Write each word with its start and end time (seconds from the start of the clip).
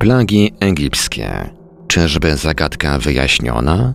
Plagi 0.00 0.52
egipskie. 0.60 1.50
Czyżby 1.88 2.36
zagadka 2.36 2.98
wyjaśniona? 2.98 3.94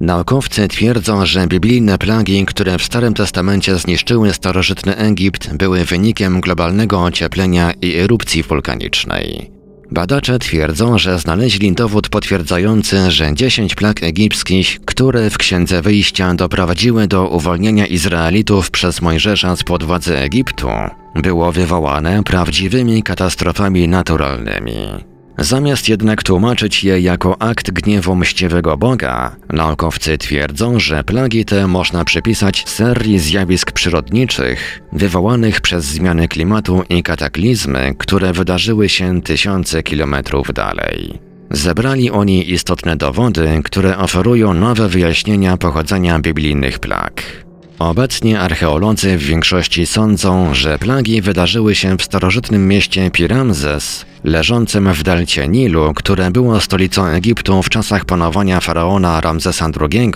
Naukowcy 0.00 0.68
twierdzą, 0.68 1.26
że 1.26 1.46
biblijne 1.46 1.98
plagi, 1.98 2.46
które 2.46 2.78
w 2.78 2.82
Starym 2.82 3.14
Testamencie 3.14 3.76
zniszczyły 3.76 4.32
starożytny 4.32 4.96
Egipt, 4.96 5.54
były 5.56 5.84
wynikiem 5.84 6.40
globalnego 6.40 7.02
ocieplenia 7.02 7.72
i 7.82 7.96
erupcji 7.96 8.42
wulkanicznej. 8.42 9.50
Badacze 9.90 10.38
twierdzą, 10.38 10.98
że 10.98 11.18
znaleźli 11.18 11.72
dowód 11.72 12.08
potwierdzający, 12.08 13.10
że 13.10 13.34
10 13.34 13.74
plag 13.74 14.02
egipskich, 14.02 14.80
które 14.84 15.30
w 15.30 15.38
Księdze 15.38 15.82
Wyjścia 15.82 16.34
doprowadziły 16.34 17.06
do 17.06 17.28
uwolnienia 17.28 17.86
Izraelitów 17.86 18.70
przez 18.70 19.02
Mojżesza 19.02 19.56
spod 19.56 19.84
władzy 19.84 20.18
Egiptu, 20.18 20.68
było 21.14 21.52
wywołane 21.52 22.22
prawdziwymi 22.22 23.02
katastrofami 23.02 23.88
naturalnymi. 23.88 24.76
Zamiast 25.38 25.88
jednak 25.88 26.22
tłumaczyć 26.22 26.84
je 26.84 27.00
jako 27.00 27.42
akt 27.42 27.70
gniewu 27.70 28.14
mściwego 28.14 28.76
Boga, 28.76 29.36
naukowcy 29.52 30.18
twierdzą, 30.18 30.80
że 30.80 31.04
plagi 31.04 31.44
te 31.44 31.66
można 31.66 32.04
przypisać 32.04 32.68
serii 32.68 33.18
zjawisk 33.18 33.72
przyrodniczych 33.72 34.82
wywołanych 34.92 35.60
przez 35.60 35.84
zmiany 35.84 36.28
klimatu 36.28 36.82
i 36.88 37.02
kataklizmy, 37.02 37.94
które 37.98 38.32
wydarzyły 38.32 38.88
się 38.88 39.22
tysiące 39.22 39.82
kilometrów 39.82 40.52
dalej. 40.54 41.18
Zebrali 41.50 42.10
oni 42.10 42.52
istotne 42.52 42.96
dowody, 42.96 43.60
które 43.64 43.98
oferują 43.98 44.54
nowe 44.54 44.88
wyjaśnienia 44.88 45.56
pochodzenia 45.56 46.18
biblijnych 46.18 46.78
plag. 46.78 47.22
Obecnie 47.78 48.40
archeolodzy 48.40 49.18
w 49.18 49.22
większości 49.22 49.86
sądzą, 49.86 50.54
że 50.54 50.78
plagi 50.78 51.22
wydarzyły 51.22 51.74
się 51.74 51.98
w 51.98 52.02
starożytnym 52.02 52.68
mieście 52.68 53.10
Piramzes, 53.10 54.06
leżącym 54.24 54.92
w 54.92 55.02
delcie 55.02 55.48
Nilu, 55.48 55.94
które 55.94 56.30
było 56.30 56.60
stolicą 56.60 57.06
Egiptu 57.06 57.62
w 57.62 57.68
czasach 57.68 58.04
panowania 58.04 58.60
faraona 58.60 59.20
Ramzesa 59.20 59.68
II 59.80 60.12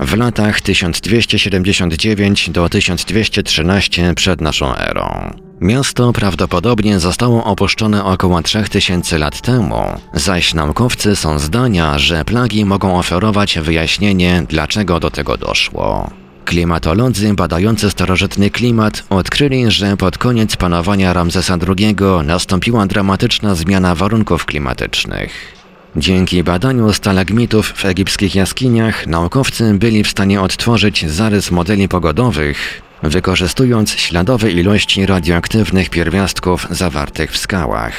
w 0.00 0.16
latach 0.16 0.60
1279 0.60 2.50
do 2.50 2.68
1213 2.68 4.14
przed 4.14 4.40
naszą 4.40 4.76
erą. 4.76 5.30
Miasto 5.60 6.12
prawdopodobnie 6.12 7.00
zostało 7.00 7.44
opuszczone 7.44 8.04
około 8.04 8.42
3000 8.42 9.18
lat 9.18 9.40
temu, 9.40 9.82
zaś 10.14 10.54
naukowcy 10.54 11.16
są 11.16 11.38
zdania, 11.38 11.98
że 11.98 12.24
plagi 12.24 12.64
mogą 12.64 12.98
oferować 12.98 13.58
wyjaśnienie, 13.58 14.42
dlaczego 14.48 15.00
do 15.00 15.10
tego 15.10 15.36
doszło. 15.36 16.10
Klimatolodzy 16.46 17.34
badający 17.34 17.90
starożytny 17.90 18.50
klimat 18.50 19.04
odkryli, 19.10 19.70
że 19.70 19.96
pod 19.96 20.18
koniec 20.18 20.56
panowania 20.56 21.12
Ramzesa 21.12 21.58
II 21.68 21.96
nastąpiła 22.24 22.86
dramatyczna 22.86 23.54
zmiana 23.54 23.94
warunków 23.94 24.44
klimatycznych. 24.44 25.54
Dzięki 25.96 26.44
badaniu 26.44 26.92
stalagmitów 26.92 27.66
w 27.66 27.84
egipskich 27.84 28.34
jaskiniach 28.34 29.06
naukowcy 29.06 29.74
byli 29.74 30.04
w 30.04 30.10
stanie 30.10 30.40
odtworzyć 30.40 31.10
zarys 31.10 31.50
modeli 31.50 31.88
pogodowych, 31.88 32.82
wykorzystując 33.02 33.90
śladowe 33.90 34.50
ilości 34.50 35.06
radioaktywnych 35.06 35.90
pierwiastków 35.90 36.66
zawartych 36.70 37.32
w 37.32 37.38
skałach. 37.38 37.92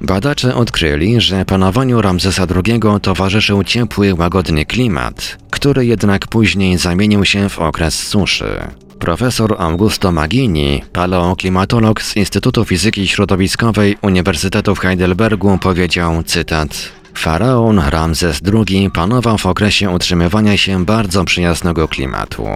Badacze 0.00 0.54
odkryli, 0.54 1.20
że 1.20 1.44
panowaniu 1.44 2.02
Ramzesa 2.02 2.46
II 2.64 2.80
towarzyszył 3.02 3.64
ciepły, 3.64 4.14
łagodny 4.14 4.66
klimat, 4.66 5.38
który 5.50 5.86
jednak 5.86 6.26
później 6.26 6.78
zamienił 6.78 7.24
się 7.24 7.48
w 7.48 7.58
okres 7.58 7.94
suszy. 8.08 8.60
Profesor 8.98 9.56
Augusto 9.58 10.12
Magini, 10.12 10.82
paleoklimatolog 10.92 12.02
z 12.02 12.16
Instytutu 12.16 12.64
Fizyki 12.64 13.08
Środowiskowej 13.08 13.96
Uniwersytetu 14.02 14.74
w 14.74 14.78
Heidelbergu 14.78 15.58
powiedział, 15.58 16.22
cytat, 16.22 16.68
Faraon 17.14 17.78
Ramzes 17.78 18.40
II 18.68 18.90
panował 18.90 19.38
w 19.38 19.46
okresie 19.46 19.90
utrzymywania 19.90 20.56
się 20.56 20.84
bardzo 20.84 21.24
przyjaznego 21.24 21.88
klimatu. 21.88 22.46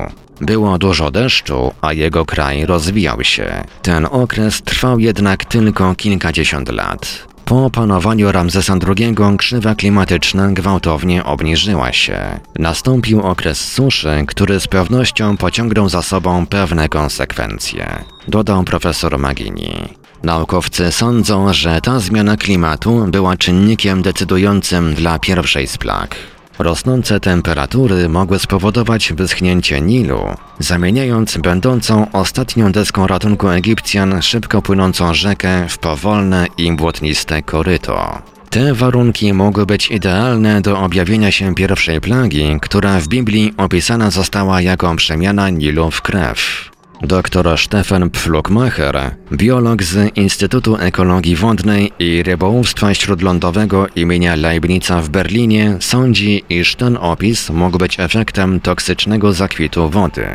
Było 0.40 0.78
dużo 0.78 1.10
deszczu, 1.10 1.72
a 1.80 1.92
jego 1.92 2.24
kraj 2.24 2.66
rozwijał 2.66 3.24
się. 3.24 3.64
Ten 3.82 4.06
okres 4.10 4.62
trwał 4.62 4.98
jednak 4.98 5.44
tylko 5.44 5.94
kilkadziesiąt 5.94 6.68
lat. 6.68 7.33
Po 7.44 7.70
panowaniu 7.70 8.32
Ramzesa 8.32 8.74
II 8.96 9.14
krzywa 9.38 9.74
klimatyczna 9.74 10.52
gwałtownie 10.52 11.24
obniżyła 11.24 11.92
się. 11.92 12.40
Nastąpił 12.58 13.20
okres 13.20 13.72
suszy, 13.72 14.24
który 14.26 14.60
z 14.60 14.66
pewnością 14.66 15.36
pociągnął 15.36 15.88
za 15.88 16.02
sobą 16.02 16.46
pewne 16.46 16.88
konsekwencje, 16.88 18.04
dodał 18.28 18.64
profesor 18.64 19.18
Magini. 19.18 19.88
Naukowcy 20.22 20.92
sądzą, 20.92 21.52
że 21.52 21.80
ta 21.80 22.00
zmiana 22.00 22.36
klimatu 22.36 23.06
była 23.08 23.36
czynnikiem 23.36 24.02
decydującym 24.02 24.94
dla 24.94 25.18
pierwszej 25.18 25.66
z 25.66 25.78
plag. 25.78 26.16
Rosnące 26.58 27.20
temperatury 27.20 28.08
mogły 28.08 28.38
spowodować 28.38 29.12
wyschnięcie 29.12 29.80
Nilu, 29.80 30.20
zamieniając 30.58 31.36
będącą 31.36 32.12
ostatnią 32.12 32.72
deską 32.72 33.06
ratunku 33.06 33.48
Egipcjan 33.48 34.22
szybko 34.22 34.62
płynącą 34.62 35.14
rzekę 35.14 35.68
w 35.68 35.78
powolne 35.78 36.46
i 36.58 36.72
błotniste 36.72 37.42
koryto. 37.42 38.22
Te 38.50 38.74
warunki 38.74 39.32
mogły 39.32 39.66
być 39.66 39.90
idealne 39.90 40.60
do 40.60 40.78
objawienia 40.78 41.30
się 41.30 41.54
pierwszej 41.54 42.00
plagi, 42.00 42.58
która 42.62 43.00
w 43.00 43.08
Biblii 43.08 43.54
opisana 43.56 44.10
została 44.10 44.60
jako 44.60 44.96
przemiana 44.96 45.50
Nilu 45.50 45.90
w 45.90 46.02
krew. 46.02 46.73
Dr 47.06 47.58
Stefan 47.58 48.10
Pflugmacher, 48.10 49.16
biolog 49.32 49.82
z 49.82 50.16
Instytutu 50.16 50.76
Ekologii 50.76 51.36
Wodnej 51.36 51.92
i 51.98 52.22
Rybołówstwa 52.22 52.94
Śródlądowego 52.94 53.86
imienia 53.96 54.36
Leibnica 54.36 55.02
w 55.02 55.08
Berlinie, 55.08 55.76
sądzi, 55.80 56.44
iż 56.48 56.74
ten 56.74 56.96
opis 56.96 57.50
mógł 57.50 57.78
być 57.78 58.00
efektem 58.00 58.60
toksycznego 58.60 59.32
zakwitu 59.32 59.90
wody. 59.90 60.26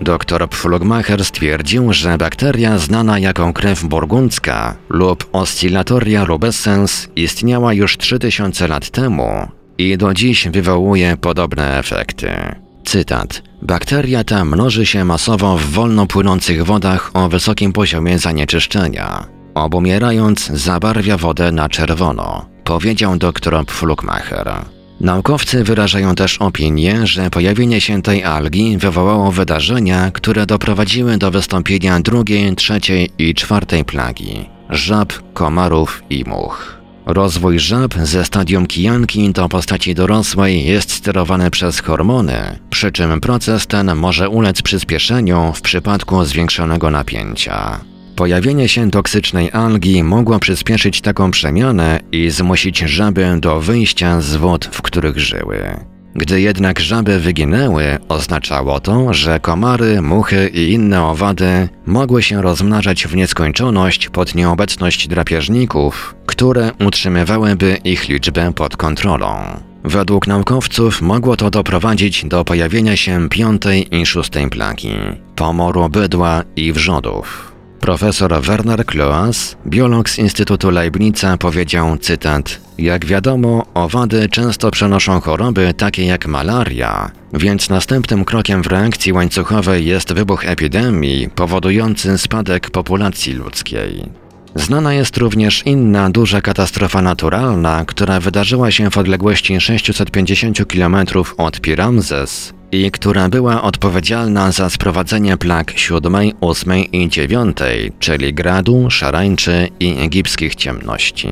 Dr 0.00 0.48
Pflugmacher 0.48 1.24
stwierdził, 1.24 1.92
że 1.92 2.18
bakteria 2.18 2.78
znana 2.78 3.18
jako 3.18 3.52
krew 3.52 3.84
burgundzka 3.84 4.76
lub 4.88 5.28
Oscillatoria 5.32 6.24
rubescens 6.24 7.08
istniała 7.16 7.72
już 7.72 7.96
3000 7.96 8.68
lat 8.68 8.90
temu 8.90 9.48
i 9.78 9.98
do 9.98 10.14
dziś 10.14 10.48
wywołuje 10.48 11.16
podobne 11.16 11.78
efekty. 11.78 12.30
Cytat. 12.84 13.47
Bakteria 13.62 14.24
ta 14.24 14.44
mnoży 14.44 14.86
się 14.86 15.04
masowo 15.04 15.58
w 15.58 15.64
wolno 15.64 16.06
płynących 16.06 16.64
wodach 16.64 17.10
o 17.14 17.28
wysokim 17.28 17.72
poziomie 17.72 18.18
zanieczyszczenia. 18.18 19.26
Obumierając, 19.54 20.46
zabarwia 20.46 21.16
wodę 21.16 21.52
na 21.52 21.68
czerwono, 21.68 22.46
powiedział 22.64 23.16
dr 23.16 23.64
Pflugmacher. 23.66 24.52
Naukowcy 25.00 25.64
wyrażają 25.64 26.14
też 26.14 26.38
opinię, 26.38 27.06
że 27.06 27.30
pojawienie 27.30 27.80
się 27.80 28.02
tej 28.02 28.24
algi 28.24 28.78
wywołało 28.78 29.32
wydarzenia, 29.32 30.10
które 30.10 30.46
doprowadziły 30.46 31.18
do 31.18 31.30
wystąpienia 31.30 32.00
drugiej, 32.00 32.56
trzeciej 32.56 33.10
i 33.18 33.34
czwartej 33.34 33.84
plagi 33.84 34.58
żab, 34.70 35.12
komarów 35.34 36.02
i 36.10 36.24
much. 36.24 36.77
Rozwój 37.08 37.58
żab 37.58 37.94
ze 38.02 38.24
stadium 38.24 38.66
kijanki 38.66 39.32
do 39.32 39.48
postaci 39.48 39.94
dorosłej 39.94 40.66
jest 40.66 40.92
sterowany 40.92 41.50
przez 41.50 41.80
hormony, 41.80 42.58
przy 42.70 42.92
czym 42.92 43.20
proces 43.20 43.66
ten 43.66 43.94
może 43.96 44.28
ulec 44.28 44.62
przyspieszeniu 44.62 45.52
w 45.54 45.60
przypadku 45.60 46.24
zwiększonego 46.24 46.90
napięcia. 46.90 47.80
Pojawienie 48.16 48.68
się 48.68 48.90
toksycznej 48.90 49.50
algi 49.52 50.02
mogło 50.02 50.38
przyspieszyć 50.38 51.00
taką 51.00 51.30
przemianę 51.30 52.00
i 52.12 52.30
zmusić 52.30 52.78
żaby 52.78 53.36
do 53.40 53.60
wyjścia 53.60 54.20
z 54.20 54.36
wód, 54.36 54.68
w 54.72 54.82
których 54.82 55.18
żyły. 55.18 55.76
Gdy 56.14 56.40
jednak 56.40 56.80
żaby 56.80 57.20
wyginęły, 57.20 57.98
oznaczało 58.08 58.80
to, 58.80 59.14
że 59.14 59.40
komary, 59.40 60.02
muchy 60.02 60.50
i 60.54 60.72
inne 60.72 61.04
owady 61.04 61.68
mogły 61.86 62.22
się 62.22 62.42
rozmnażać 62.42 63.06
w 63.06 63.16
nieskończoność 63.16 64.08
pod 64.08 64.34
nieobecność 64.34 65.08
drapieżników, 65.08 66.17
które 66.38 66.72
utrzymywałyby 66.86 67.78
ich 67.84 68.08
liczbę 68.08 68.52
pod 68.52 68.76
kontrolą. 68.76 69.36
Według 69.84 70.26
naukowców 70.26 71.02
mogło 71.02 71.36
to 71.36 71.50
doprowadzić 71.50 72.24
do 72.24 72.44
pojawienia 72.44 72.96
się 72.96 73.28
piątej 73.28 73.96
i 74.00 74.06
szóstej 74.06 74.50
plagi 74.50 74.94
pomoru 75.36 75.88
bydła 75.88 76.42
i 76.56 76.72
wrzodów. 76.72 77.52
Profesor 77.80 78.42
Werner 78.42 78.86
Kloas, 78.86 79.56
biolog 79.66 80.10
z 80.10 80.18
Instytutu 80.18 80.70
Leibnica, 80.70 81.36
powiedział, 81.36 81.96
cytat, 81.96 82.60
Jak 82.78 83.06
wiadomo, 83.06 83.66
owady 83.74 84.28
często 84.28 84.70
przenoszą 84.70 85.20
choroby 85.20 85.74
takie 85.74 86.04
jak 86.06 86.26
malaria, 86.26 87.10
więc 87.32 87.68
następnym 87.70 88.24
krokiem 88.24 88.62
w 88.62 88.66
reakcji 88.66 89.12
łańcuchowej 89.12 89.86
jest 89.86 90.12
wybuch 90.12 90.46
epidemii 90.46 91.28
powodujący 91.28 92.18
spadek 92.18 92.70
populacji 92.70 93.32
ludzkiej. 93.32 94.27
Znana 94.58 94.94
jest 94.94 95.16
również 95.16 95.62
inna 95.66 96.10
duża 96.10 96.40
katastrofa 96.40 97.02
naturalna, 97.02 97.84
która 97.84 98.20
wydarzyła 98.20 98.70
się 98.70 98.90
w 98.90 98.98
odległości 98.98 99.60
650 99.60 100.66
km 100.66 100.96
od 101.36 101.60
Piramzes 101.60 102.54
i 102.72 102.90
która 102.90 103.28
była 103.28 103.62
odpowiedzialna 103.62 104.52
za 104.52 104.70
sprowadzenie 104.70 105.36
plag 105.36 105.78
siódmej, 105.78 106.34
ósmej 106.40 106.96
i 106.96 107.08
dziewiątej, 107.08 107.92
czyli 107.98 108.34
gradu, 108.34 108.90
szarańczy 108.90 109.68
i 109.80 109.96
egipskich 109.98 110.54
ciemności. 110.54 111.28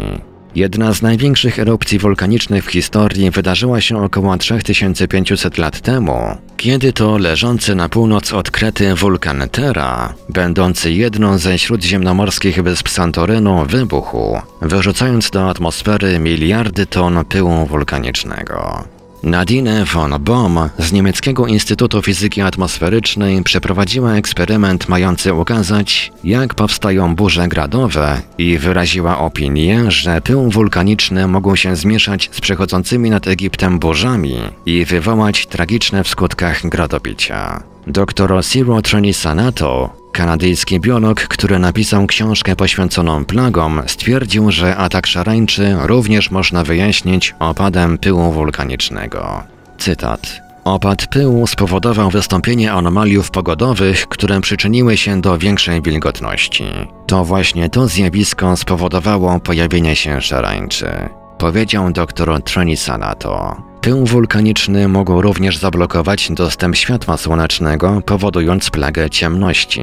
Jedna 0.57 0.93
z 0.93 1.03
największych 1.03 1.59
erupcji 1.59 1.99
wulkanicznych 1.99 2.65
w 2.65 2.71
historii 2.71 3.31
wydarzyła 3.31 3.81
się 3.81 4.05
około 4.05 4.37
3500 4.37 5.59
lat 5.59 5.81
temu, 5.81 6.37
kiedy 6.57 6.93
to 6.93 7.19
leżący 7.19 7.75
na 7.75 7.89
północ 7.89 8.33
od 8.33 8.51
Krety 8.51 8.95
wulkan 8.95 9.49
Terra, 9.53 10.15
będący 10.29 10.93
jedną 10.93 11.39
ze 11.39 11.59
śródziemnomorskich 11.59 12.63
wysp 12.63 12.89
Santorynu, 12.89 13.67
wybuchł, 13.67 14.39
wyrzucając 14.63 15.31
do 15.31 15.51
atmosfery 15.51 16.19
miliardy 16.19 16.87
ton 16.87 17.25
pyłu 17.25 17.67
wulkanicznego. 17.67 18.96
Nadine 19.27 19.85
von 19.85 20.15
Bohm 20.21 20.59
z 20.79 20.93
niemieckiego 20.93 21.47
Instytutu 21.47 22.03
Fizyki 22.03 22.41
Atmosferycznej 22.41 23.43
przeprowadziła 23.43 24.15
eksperyment 24.15 24.89
mający 24.89 25.35
ukazać, 25.35 26.13
jak 26.25 26.55
powstają 26.55 27.15
burze 27.15 27.49
gradowe 27.49 28.23
i 28.39 28.59
wyraziła 28.59 29.19
opinię, 29.19 29.91
że 29.91 30.21
pył 30.21 30.51
wulkaniczny 30.51 31.27
mogą 31.27 31.57
się 31.57 31.77
zmieszać 31.77 32.31
z 32.33 32.41
przechodzącymi 32.41 33.11
nad 33.11 33.27
Egiptem 33.27 33.79
burzami 33.79 34.37
i 34.67 34.85
wywołać 34.85 35.47
tragiczne 35.47 36.05
w 36.05 36.09
skutkach 36.09 36.69
gradobicia. 36.69 37.63
Dr. 37.87 38.45
Ciro 38.45 38.83
Trenisanato 38.83 39.91
Kanadyjski 40.17 40.81
biolog, 40.81 41.21
który 41.21 41.59
napisał 41.59 42.07
książkę 42.07 42.57
poświęconą 42.57 43.25
plagom, 43.25 43.83
stwierdził, 43.87 44.51
że 44.51 44.77
atak 44.77 45.07
szarańczy 45.07 45.77
również 45.83 46.31
można 46.31 46.65
wyjaśnić 46.65 47.35
opadem 47.39 47.99
pyłu 47.99 48.33
wulkanicznego. 48.33 49.43
Cytat. 49.79 50.43
Opad 50.65 51.07
pyłu 51.07 51.47
spowodował 51.47 52.11
wystąpienie 52.11 52.73
anomaliów 52.73 53.31
pogodowych, 53.31 54.09
które 54.09 54.41
przyczyniły 54.41 54.97
się 54.97 55.21
do 55.21 55.39
większej 55.39 55.83
wilgotności. 55.83 56.65
To 57.07 57.25
właśnie 57.25 57.71
to 57.71 57.89
zjawisko 57.89 58.57
spowodowało 58.57 59.41
pojawienie 59.41 59.97
się 59.97 60.21
szarańczy, 60.21 60.91
powiedział 61.39 61.93
dr 61.93 62.43
Trenisanato. 62.43 63.57
Pył 63.87 64.07
wulkaniczny 64.07 64.89
mógł 64.89 65.21
również 65.21 65.57
zablokować 65.57 66.29
dostęp 66.31 66.77
światła 66.77 67.17
słonecznego, 67.17 68.03
powodując 68.07 68.71
plagę 68.71 69.11
ciemności. 69.11 69.83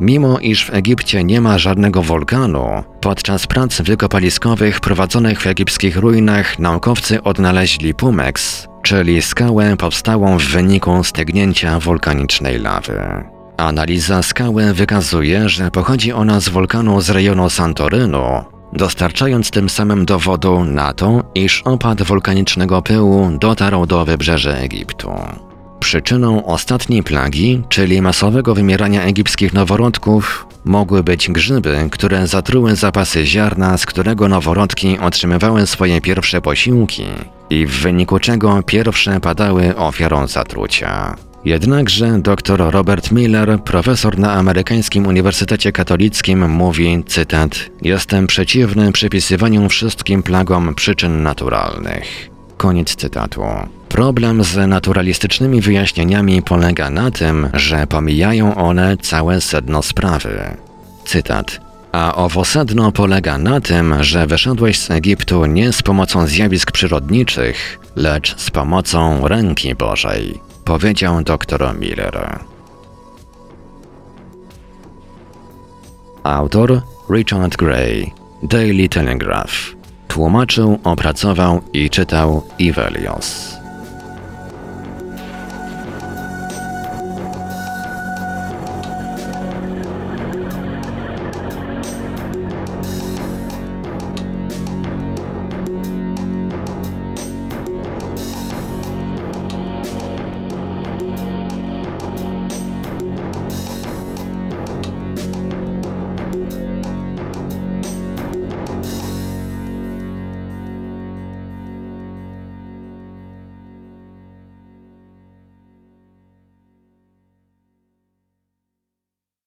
Mimo 0.00 0.38
iż 0.38 0.66
w 0.66 0.74
Egipcie 0.74 1.24
nie 1.24 1.40
ma 1.40 1.58
żadnego 1.58 2.02
wulkanu, 2.02 2.84
podczas 3.00 3.46
prac 3.46 3.80
wykopaliskowych 3.80 4.80
prowadzonych 4.80 5.40
w 5.40 5.46
egipskich 5.46 5.96
ruinach 5.96 6.58
naukowcy 6.58 7.22
odnaleźli 7.22 7.94
pumex, 7.94 8.66
czyli 8.82 9.22
skałę 9.22 9.76
powstałą 9.76 10.38
w 10.38 10.44
wyniku 10.44 11.04
stygnięcia 11.04 11.80
wulkanicznej 11.80 12.58
lawy. 12.58 13.24
Analiza 13.56 14.22
skały 14.22 14.74
wykazuje, 14.74 15.48
że 15.48 15.70
pochodzi 15.70 16.12
ona 16.12 16.40
z 16.40 16.48
wulkanu 16.48 17.00
z 17.00 17.10
rejonu 17.10 17.50
Santorynu, 17.50 18.44
dostarczając 18.74 19.50
tym 19.50 19.68
samym 19.68 20.04
dowodu 20.04 20.64
na 20.64 20.92
to, 20.92 21.22
iż 21.34 21.62
opad 21.62 22.02
wulkanicznego 22.02 22.82
pyłu 22.82 23.30
dotarł 23.40 23.86
do 23.86 24.04
wybrzeży 24.04 24.54
Egiptu. 24.54 25.10
Przyczyną 25.80 26.46
ostatniej 26.46 27.02
plagi, 27.02 27.62
czyli 27.68 28.02
masowego 28.02 28.54
wymierania 28.54 29.02
egipskich 29.02 29.52
noworodków, 29.52 30.46
mogły 30.64 31.02
być 31.02 31.30
grzyby, 31.30 31.88
które 31.90 32.26
zatruły 32.26 32.76
zapasy 32.76 33.26
ziarna, 33.26 33.78
z 33.78 33.86
którego 33.86 34.28
noworodki 34.28 34.98
otrzymywały 34.98 35.66
swoje 35.66 36.00
pierwsze 36.00 36.40
posiłki 36.40 37.04
i 37.50 37.66
w 37.66 37.80
wyniku 37.80 38.18
czego 38.18 38.62
pierwsze 38.62 39.20
padały 39.20 39.76
ofiarą 39.76 40.26
zatrucia. 40.26 41.16
Jednakże 41.44 42.18
dr 42.18 42.70
Robert 42.70 43.10
Miller, 43.10 43.60
profesor 43.64 44.18
na 44.18 44.32
amerykańskim 44.32 45.06
Uniwersytecie 45.06 45.72
Katolickim, 45.72 46.50
mówi, 46.50 47.04
cytat, 47.06 47.50
Jestem 47.82 48.26
przeciwny 48.26 48.92
przypisywaniu 48.92 49.68
wszystkim 49.68 50.22
plagom 50.22 50.74
przyczyn 50.74 51.22
naturalnych. 51.22 52.30
Koniec 52.56 52.96
cytatu. 52.96 53.42
Problem 53.88 54.44
z 54.44 54.68
naturalistycznymi 54.68 55.60
wyjaśnieniami 55.60 56.42
polega 56.42 56.90
na 56.90 57.10
tym, 57.10 57.48
że 57.54 57.86
pomijają 57.86 58.54
one 58.54 58.96
całe 58.96 59.40
sedno 59.40 59.82
sprawy. 59.82 60.56
Cytat. 61.06 61.60
A 61.92 62.14
owo 62.14 62.44
sedno 62.44 62.92
polega 62.92 63.38
na 63.38 63.60
tym, 63.60 63.94
że 64.00 64.26
wyszedłeś 64.26 64.78
z 64.78 64.90
Egiptu 64.90 65.46
nie 65.46 65.72
z 65.72 65.82
pomocą 65.82 66.26
zjawisk 66.26 66.72
przyrodniczych, 66.72 67.78
lecz 67.96 68.36
z 68.36 68.50
pomocą 68.50 69.28
ręki 69.28 69.74
Bożej 69.74 70.53
powiedział 70.64 71.22
dr 71.22 71.78
Miller. 71.78 72.38
Autor 76.22 76.82
Richard 77.10 77.56
Gray, 77.56 78.12
Daily 78.42 78.88
Telegraph. 78.88 79.52
Tłumaczył, 80.08 80.78
opracował 80.84 81.60
i 81.72 81.90
czytał 81.90 82.42
Ivelios. 82.58 83.63